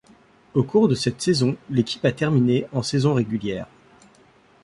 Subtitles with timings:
[0.55, 3.67] Au cours de cette saison, l'équipe a terminé en saison régulière.